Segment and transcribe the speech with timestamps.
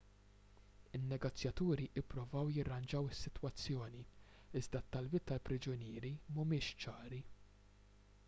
[0.99, 4.01] in-negozjaturi ppruvaw jirranġaw is-sitwazzjoni
[4.61, 7.21] iżda t-talbiet tal-priġunieri mhumiex ċari